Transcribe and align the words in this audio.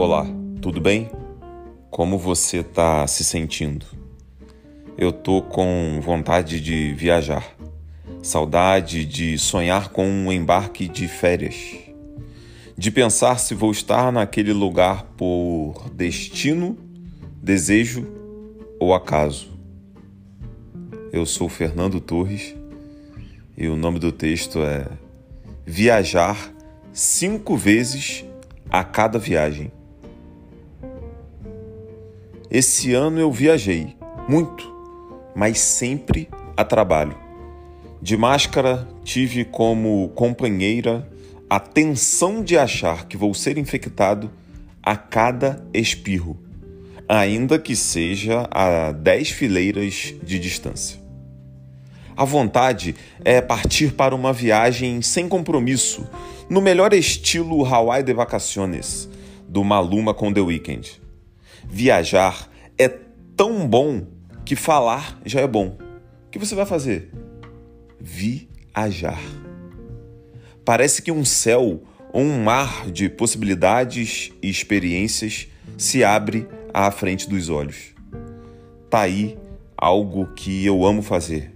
Olá, 0.00 0.24
tudo 0.62 0.80
bem? 0.80 1.10
Como 1.90 2.16
você 2.18 2.58
está 2.58 3.04
se 3.08 3.24
sentindo? 3.24 3.84
Eu 4.96 5.10
tô 5.10 5.42
com 5.42 5.98
vontade 6.00 6.60
de 6.60 6.94
viajar, 6.94 7.44
saudade 8.22 9.04
de 9.04 9.36
sonhar 9.36 9.88
com 9.88 10.08
um 10.08 10.32
embarque 10.32 10.86
de 10.86 11.08
férias, 11.08 11.56
de 12.76 12.92
pensar 12.92 13.40
se 13.40 13.56
vou 13.56 13.72
estar 13.72 14.12
naquele 14.12 14.52
lugar 14.52 15.02
por 15.16 15.90
destino, 15.92 16.78
desejo 17.42 18.06
ou 18.78 18.94
acaso. 18.94 19.48
Eu 21.12 21.26
sou 21.26 21.48
Fernando 21.48 22.00
Torres 22.00 22.54
e 23.56 23.66
o 23.66 23.74
nome 23.74 23.98
do 23.98 24.12
texto 24.12 24.60
é 24.62 24.86
Viajar 25.66 26.54
cinco 26.92 27.56
vezes 27.56 28.24
a 28.70 28.84
cada 28.84 29.18
viagem. 29.18 29.72
Esse 32.50 32.94
ano 32.94 33.20
eu 33.20 33.30
viajei 33.30 33.94
muito, 34.26 34.72
mas 35.36 35.58
sempre 35.58 36.30
a 36.56 36.64
trabalho. 36.64 37.14
De 38.00 38.16
máscara, 38.16 38.88
tive 39.04 39.44
como 39.44 40.08
companheira 40.14 41.06
a 41.50 41.60
tensão 41.60 42.42
de 42.42 42.56
achar 42.56 43.06
que 43.06 43.18
vou 43.18 43.34
ser 43.34 43.58
infectado 43.58 44.30
a 44.82 44.96
cada 44.96 45.62
espirro, 45.74 46.38
ainda 47.06 47.58
que 47.58 47.76
seja 47.76 48.48
a 48.50 48.92
dez 48.92 49.28
fileiras 49.28 50.14
de 50.22 50.38
distância. 50.38 50.98
A 52.16 52.24
vontade 52.24 52.94
é 53.26 53.42
partir 53.42 53.92
para 53.92 54.14
uma 54.14 54.32
viagem 54.32 55.02
sem 55.02 55.28
compromisso, 55.28 56.08
no 56.48 56.62
melhor 56.62 56.94
estilo 56.94 57.66
Hawaii 57.66 58.02
de 58.02 58.14
Vacaciones, 58.14 59.06
do 59.46 59.62
Maluma 59.62 60.14
com 60.14 60.32
The 60.32 60.40
Weeknd. 60.40 61.07
Viajar 61.68 62.50
é 62.78 62.88
tão 63.36 63.68
bom 63.68 64.06
que 64.44 64.56
falar 64.56 65.20
já 65.24 65.40
é 65.40 65.46
bom. 65.46 65.76
O 66.26 66.30
que 66.30 66.38
você 66.38 66.54
vai 66.54 66.64
fazer? 66.64 67.12
Viajar. 68.00 69.20
Parece 70.64 71.02
que 71.02 71.12
um 71.12 71.24
céu 71.24 71.82
ou 72.12 72.22
um 72.22 72.42
mar 72.42 72.90
de 72.90 73.08
possibilidades 73.08 74.32
e 74.42 74.48
experiências 74.48 75.48
se 75.76 76.02
abre 76.02 76.48
à 76.72 76.90
frente 76.90 77.28
dos 77.28 77.48
olhos. 77.48 77.94
Tá 78.88 79.02
aí 79.02 79.38
algo 79.76 80.26
que 80.34 80.64
eu 80.64 80.86
amo 80.86 81.02
fazer: 81.02 81.54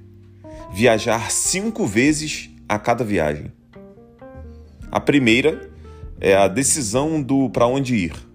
viajar 0.73 1.31
cinco 1.31 1.87
vezes 1.87 2.51
a 2.69 2.79
cada 2.79 3.03
viagem. 3.03 3.51
A 4.91 5.01
primeira 5.01 5.71
é 6.21 6.37
a 6.37 6.49
decisão 6.49 7.23
do 7.23 7.49
para 7.49 7.67
onde 7.67 7.95
ir. 7.97 8.32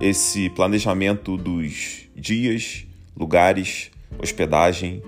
Esse 0.00 0.48
planejamento 0.50 1.36
dos 1.36 2.08
dias, 2.14 2.86
lugares, 3.16 3.90
hospedagem, 4.22 5.02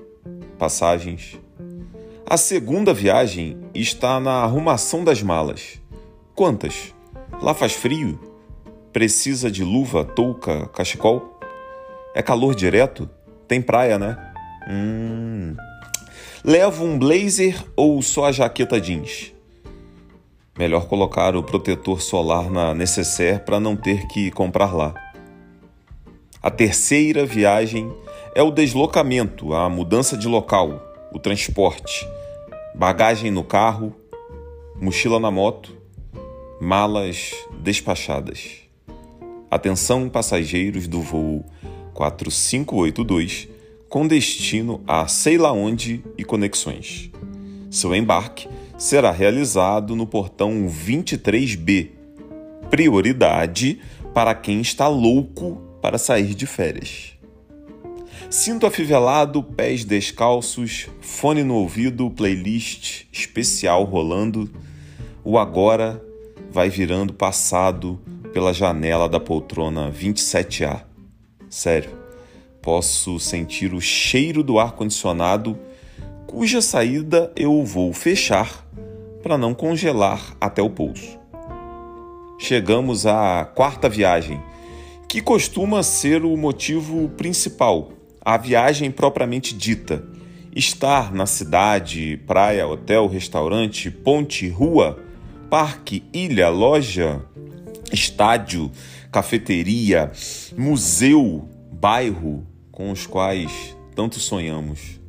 passagens. 0.58 1.38
A 2.28 2.36
segunda 2.36 2.92
viagem 2.92 3.56
está 3.72 4.18
na 4.18 4.42
arrumação 4.42 5.04
das 5.04 5.22
malas. 5.22 5.80
Quantas? 6.34 6.92
Lá 7.40 7.54
faz 7.54 7.72
frio? 7.72 8.18
Precisa 8.92 9.48
de 9.48 9.62
luva, 9.62 10.04
touca, 10.04 10.66
cachecol? 10.66 11.38
É 12.12 12.20
calor 12.20 12.52
direto? 12.52 13.08
Tem 13.46 13.62
praia, 13.62 13.96
né? 13.96 14.16
Hum. 14.68 15.54
Levo 16.44 16.84
um 16.84 16.98
blazer 16.98 17.64
ou 17.76 18.02
só 18.02 18.24
a 18.24 18.32
jaqueta 18.32 18.80
jeans? 18.80 19.32
Melhor 20.60 20.84
colocar 20.88 21.34
o 21.34 21.42
protetor 21.42 22.02
solar 22.02 22.50
na 22.50 22.74
necessaire 22.74 23.40
para 23.40 23.58
não 23.58 23.74
ter 23.74 24.06
que 24.08 24.30
comprar 24.30 24.74
lá. 24.74 24.92
A 26.42 26.50
terceira 26.50 27.24
viagem 27.24 27.90
é 28.34 28.42
o 28.42 28.50
deslocamento, 28.50 29.54
a 29.54 29.70
mudança 29.70 30.18
de 30.18 30.28
local, 30.28 30.78
o 31.14 31.18
transporte, 31.18 32.06
bagagem 32.74 33.30
no 33.30 33.42
carro, 33.42 33.96
mochila 34.78 35.18
na 35.18 35.30
moto, 35.30 35.74
malas 36.60 37.32
despachadas. 37.62 38.58
Atenção 39.50 40.10
passageiros 40.10 40.86
do 40.86 41.00
voo 41.00 41.42
4582 41.94 43.48
com 43.88 44.06
destino 44.06 44.82
a 44.86 45.06
sei 45.08 45.38
lá 45.38 45.52
onde 45.52 46.04
e 46.18 46.22
conexões. 46.22 47.10
Seu 47.70 47.94
embarque 47.94 48.46
será 48.80 49.10
realizado 49.10 49.94
no 49.94 50.06
portão 50.06 50.66
23B. 50.66 51.90
Prioridade 52.70 53.78
para 54.14 54.34
quem 54.34 54.62
está 54.62 54.88
louco 54.88 55.60
para 55.82 55.98
sair 55.98 56.34
de 56.34 56.46
férias. 56.46 57.12
Cinto 58.30 58.64
afivelado, 58.64 59.42
pés 59.42 59.84
descalços, 59.84 60.88
fone 61.02 61.44
no 61.44 61.56
ouvido, 61.56 62.08
playlist 62.10 63.04
especial 63.12 63.84
rolando. 63.84 64.50
O 65.22 65.36
agora 65.38 66.02
vai 66.50 66.70
virando 66.70 67.12
passado 67.12 68.00
pela 68.32 68.54
janela 68.54 69.10
da 69.10 69.20
poltrona 69.20 69.92
27A. 69.92 70.84
Sério, 71.50 71.90
posso 72.62 73.20
sentir 73.20 73.74
o 73.74 73.80
cheiro 73.80 74.42
do 74.42 74.58
ar-condicionado, 74.58 75.58
cuja 76.26 76.62
saída 76.62 77.30
eu 77.36 77.62
vou 77.62 77.92
fechar 77.92 78.69
para 79.22 79.36
não 79.38 79.54
congelar 79.54 80.36
até 80.40 80.62
o 80.62 80.70
pulso. 80.70 81.18
Chegamos 82.38 83.06
à 83.06 83.44
quarta 83.44 83.88
viagem, 83.88 84.40
que 85.08 85.20
costuma 85.20 85.82
ser 85.82 86.24
o 86.24 86.36
motivo 86.36 87.08
principal, 87.10 87.92
a 88.20 88.36
viagem 88.36 88.90
propriamente 88.90 89.54
dita. 89.54 90.04
Estar 90.54 91.12
na 91.12 91.26
cidade, 91.26 92.20
praia, 92.26 92.66
hotel, 92.66 93.06
restaurante, 93.06 93.90
ponte, 93.90 94.48
rua, 94.48 94.98
parque, 95.48 96.02
ilha, 96.12 96.48
loja, 96.48 97.22
estádio, 97.92 98.70
cafeteria, 99.12 100.10
museu, 100.56 101.48
bairro 101.72 102.46
com 102.70 102.90
os 102.90 103.06
quais 103.06 103.76
tanto 103.94 104.18
sonhamos 104.18 105.00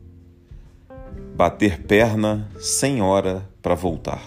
bater 1.35 1.81
perna 1.83 2.49
sem 2.59 3.01
hora 3.01 3.47
para 3.61 3.75
voltar. 3.75 4.21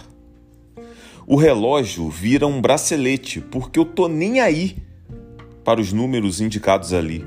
O 1.27 1.37
relógio 1.37 2.09
vira 2.11 2.47
um 2.47 2.61
bracelete 2.61 3.41
porque 3.41 3.79
eu 3.79 3.85
tô 3.85 4.09
nem 4.09 4.41
aí 4.41 4.77
para 5.65 5.81
os 5.81 5.93
números 5.93 6.41
indicados 6.41 6.93
ali. 6.93 7.25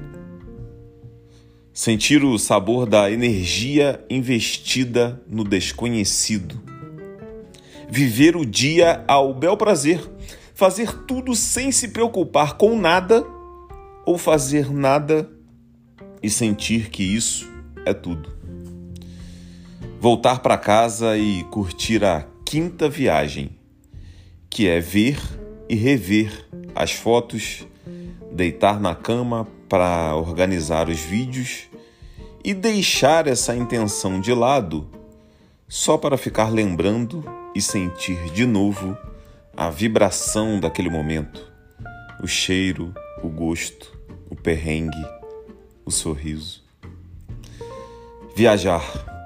Sentir 1.73 2.23
o 2.23 2.37
sabor 2.37 2.87
da 2.87 3.09
energia 3.09 4.03
investida 4.09 5.21
no 5.27 5.43
desconhecido. 5.43 6.61
Viver 7.89 8.35
o 8.35 8.45
dia 8.45 9.03
ao 9.07 9.33
bel 9.33 9.55
prazer. 9.55 10.01
Fazer 10.53 10.91
tudo 11.05 11.35
sem 11.35 11.71
se 11.71 11.89
preocupar 11.89 12.57
com 12.57 12.79
nada 12.79 13.25
ou 14.05 14.17
fazer 14.17 14.71
nada 14.71 15.29
e 16.21 16.29
sentir 16.29 16.89
que 16.89 17.03
isso 17.03 17.47
é 17.85 17.93
tudo 17.93 18.36
voltar 19.99 20.39
para 20.39 20.57
casa 20.57 21.17
e 21.17 21.43
curtir 21.45 22.03
a 22.03 22.25
quinta 22.45 22.87
viagem, 22.87 23.57
que 24.49 24.67
é 24.67 24.79
ver 24.79 25.19
e 25.67 25.75
rever 25.75 26.47
as 26.75 26.91
fotos, 26.91 27.65
deitar 28.31 28.79
na 28.79 28.93
cama 28.93 29.47
para 29.67 30.15
organizar 30.15 30.87
os 30.87 30.99
vídeos 30.99 31.63
e 32.43 32.53
deixar 32.53 33.27
essa 33.27 33.55
intenção 33.55 34.21
de 34.21 34.33
lado 34.33 34.87
só 35.67 35.97
para 35.97 36.15
ficar 36.15 36.49
lembrando 36.49 37.25
e 37.55 37.61
sentir 37.61 38.31
de 38.31 38.45
novo 38.45 38.95
a 39.55 39.69
vibração 39.71 40.59
daquele 40.59 40.89
momento, 40.89 41.51
o 42.21 42.27
cheiro, 42.27 42.93
o 43.23 43.27
gosto, 43.27 43.97
o 44.29 44.35
perrengue, 44.35 45.05
o 45.83 45.89
sorriso. 45.89 46.63
Viajar 48.35 49.16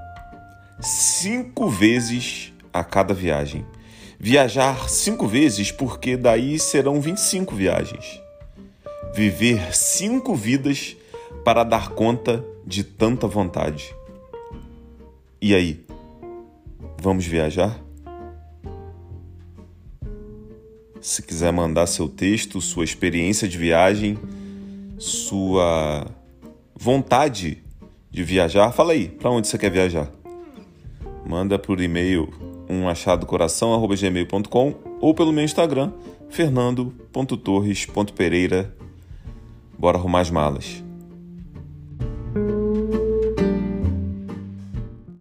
cinco 0.81 1.69
vezes 1.69 2.54
a 2.74 2.83
cada 2.83 3.13
viagem. 3.13 3.66
Viajar 4.19 4.89
cinco 4.89 5.28
vezes, 5.28 5.72
porque 5.72 6.16
daí 6.16 6.60
serão 6.60 7.01
25 7.01 7.56
viagens. 7.56 8.22
Viver 9.13 9.75
cinco 9.75 10.36
vidas 10.36 10.95
para 11.44 11.63
dar 11.63 11.89
conta 11.89 12.45
de 12.66 12.83
tanta 12.83 13.28
vontade. 13.28 13.94
E 15.42 15.56
aí? 15.56 15.83
Vamos 17.00 17.25
viajar? 17.25 17.80
Se 21.01 21.24
quiser 21.24 21.51
mandar 21.51 21.88
seu 21.88 22.07
texto, 22.07 22.62
sua 22.62 22.83
experiência 22.83 23.48
de 23.48 23.57
viagem, 23.57 24.19
sua 25.00 26.06
vontade 26.75 27.63
de 28.12 28.24
viajar, 28.24 28.72
fala 28.72 28.94
aí, 28.94 29.07
para 29.07 29.31
onde 29.31 29.48
você 29.48 29.57
quer 29.57 29.72
viajar? 29.72 30.20
Manda 31.31 31.57
por 31.57 31.80
e-mail 31.80 32.28
um 32.69 32.89
achadocoração@gmail.com 32.89 34.75
ou 35.00 35.13
pelo 35.13 35.31
meu 35.31 35.45
Instagram, 35.45 35.94
fernando.torres.pereira. 36.30 38.75
Bora 39.80 39.98
arrumar 39.98 40.19
as 40.19 40.30
malas. 40.30 40.83